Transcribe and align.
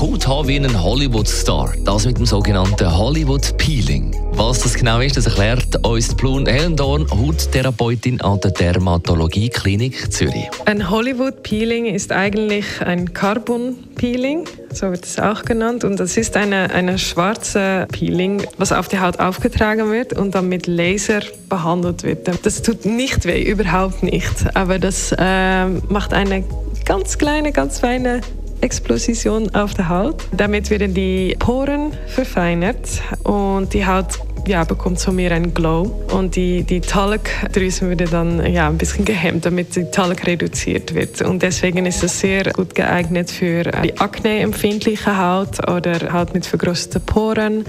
Haut 0.00 0.26
haben 0.26 0.48
wie 0.48 0.56
ein 0.56 0.82
Hollywood-Star. 0.82 1.74
Das 1.84 2.06
mit 2.06 2.18
dem 2.18 2.26
sogenannten 2.26 2.96
Hollywood-Peeling. 2.96 4.16
Was 4.32 4.60
das 4.60 4.74
genau 4.74 5.00
ist, 5.00 5.16
das 5.16 5.26
erklärt 5.26 5.86
uns 5.86 6.14
Blun 6.14 6.46
Hellendorn, 6.46 7.06
Hauttherapeutin 7.10 8.20
an 8.22 8.40
der 8.40 8.50
Dermatologie-Klinik 8.52 10.12
Zürich. 10.12 10.48
Ein 10.64 10.90
Hollywood-Peeling 10.90 11.86
ist 11.86 12.12
eigentlich 12.12 12.64
ein 12.80 13.12
Carbon-Peeling, 13.12 14.46
so 14.72 14.90
wird 14.90 15.04
es 15.04 15.18
auch 15.18 15.44
genannt. 15.44 15.84
Und 15.84 16.00
das 16.00 16.16
ist 16.16 16.36
eine, 16.36 16.70
eine 16.70 16.98
schwarze 16.98 17.86
Peeling, 17.92 18.42
was 18.58 18.72
auf 18.72 18.88
die 18.88 18.98
Haut 18.98 19.20
aufgetragen 19.20 19.90
wird 19.92 20.12
und 20.14 20.34
dann 20.34 20.48
mit 20.48 20.66
Laser 20.66 21.20
behandelt 21.48 22.02
wird. 22.02 22.28
Das 22.44 22.62
tut 22.62 22.86
nicht 22.86 23.24
weh, 23.26 23.42
überhaupt 23.42 24.02
nicht. 24.02 24.56
Aber 24.56 24.78
das 24.78 25.14
äh, 25.16 25.66
macht 25.66 26.12
eine 26.14 26.44
ganz 26.84 27.18
kleine, 27.18 27.52
ganz 27.52 27.80
feine 27.80 28.22
Explosion 28.62 29.54
auf 29.54 29.74
der 29.74 29.88
Haut. 29.88 30.24
Damit 30.36 30.70
werden 30.70 30.94
die 30.94 31.36
Poren 31.38 31.92
verfeinert 32.06 33.02
und 33.24 33.74
die 33.74 33.84
Haut 33.86 34.20
ja, 34.46 34.64
bekommt 34.64 34.98
so 34.98 35.12
mehr 35.12 35.32
einen 35.32 35.54
Glow 35.54 36.02
und 36.12 36.36
die, 36.36 36.64
die 36.64 36.80
Talgdrüsen 36.80 37.88
würde 37.88 38.04
dann 38.04 38.44
ja, 38.52 38.68
ein 38.68 38.78
bisschen 38.78 39.04
gehemmt, 39.04 39.46
damit 39.46 39.76
die 39.76 39.84
Talg 39.84 40.26
reduziert 40.26 40.94
wird. 40.94 41.22
Und 41.22 41.42
deswegen 41.42 41.86
ist 41.86 42.02
es 42.02 42.20
sehr 42.20 42.44
gut 42.52 42.74
geeignet 42.74 43.30
für 43.30 43.64
die 43.64 43.98
akneempfindliche 43.98 45.18
Haut 45.18 45.68
oder 45.68 46.12
Haut 46.12 46.34
mit 46.34 46.46
vergrößerten 46.46 47.02
Poren 47.02 47.64